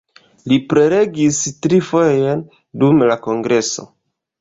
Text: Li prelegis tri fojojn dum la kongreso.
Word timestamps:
Li 0.51 0.57
prelegis 0.73 1.43
tri 1.67 1.81
fojojn 1.91 2.43
dum 2.85 3.09
la 3.13 3.23
kongreso. 3.31 3.91